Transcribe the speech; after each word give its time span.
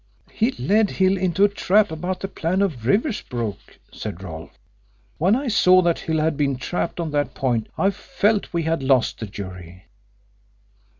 "He 0.31 0.49
led 0.53 0.89
Hill 0.89 1.15
into 1.15 1.43
a 1.43 1.47
trap 1.47 1.91
about 1.91 2.21
the 2.21 2.27
plan 2.27 2.63
of 2.63 2.87
Riversbrook," 2.87 3.77
said 3.93 4.23
Rolfe. 4.23 4.57
"When 5.19 5.35
I 5.35 5.47
saw 5.47 5.83
that 5.83 5.99
Hill 5.99 6.17
had 6.17 6.35
been 6.35 6.55
trapped 6.55 6.99
on 6.99 7.11
that 7.11 7.35
point 7.35 7.67
I 7.77 7.91
felt 7.91 8.51
we 8.51 8.63
had 8.63 8.81
lost 8.81 9.19
the 9.19 9.27
jury." 9.27 9.85